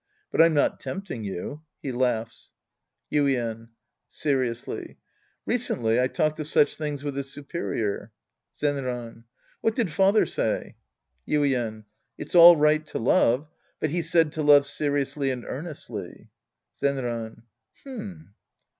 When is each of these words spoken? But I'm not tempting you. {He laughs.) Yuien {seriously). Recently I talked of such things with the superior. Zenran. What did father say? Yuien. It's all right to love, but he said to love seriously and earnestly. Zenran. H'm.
But 0.31 0.41
I'm 0.41 0.55
not 0.55 0.79
tempting 0.79 1.23
you. 1.23 1.61
{He 1.79 1.91
laughs.) 1.91 2.49
Yuien 3.11 3.67
{seriously). 4.09 4.97
Recently 5.45 6.01
I 6.01 6.07
talked 6.07 6.39
of 6.39 6.47
such 6.47 6.75
things 6.75 7.03
with 7.03 7.13
the 7.13 7.21
superior. 7.21 8.11
Zenran. 8.57 9.25
What 9.61 9.75
did 9.75 9.91
father 9.91 10.25
say? 10.25 10.75
Yuien. 11.27 11.83
It's 12.17 12.33
all 12.33 12.55
right 12.57 12.83
to 12.87 12.97
love, 12.97 13.47
but 13.79 13.91
he 13.91 14.01
said 14.01 14.31
to 14.31 14.41
love 14.41 14.65
seriously 14.65 15.29
and 15.29 15.45
earnestly. 15.45 16.29
Zenran. 16.79 17.43
H'm. 17.81 18.33